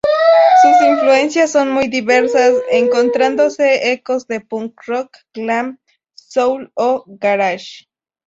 Sus 0.63 0.81
influencias 0.81 1.51
son 1.51 1.71
muy 1.71 1.87
diversas, 1.87 2.55
encontrándose 2.71 3.91
ecos 3.91 4.25
de 4.25 4.39
punk 4.41 4.81
rock, 4.87 5.15
glam, 5.31 5.77
soul 6.15 6.71
o 6.73 7.03
garage. 7.05 7.87